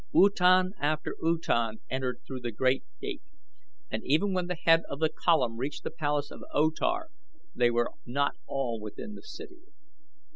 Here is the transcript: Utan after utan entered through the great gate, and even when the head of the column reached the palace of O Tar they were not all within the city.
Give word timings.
Utan 0.15 0.73
after 0.79 1.15
utan 1.23 1.79
entered 1.87 2.21
through 2.25 2.39
the 2.39 2.51
great 2.51 2.83
gate, 2.99 3.21
and 3.91 4.01
even 4.03 4.33
when 4.33 4.47
the 4.47 4.55
head 4.55 4.81
of 4.89 4.97
the 4.97 5.09
column 5.09 5.57
reached 5.57 5.83
the 5.83 5.91
palace 5.91 6.31
of 6.31 6.43
O 6.55 6.71
Tar 6.71 7.09
they 7.53 7.69
were 7.69 7.91
not 8.03 8.35
all 8.47 8.79
within 8.79 9.13
the 9.13 9.21
city. 9.21 9.61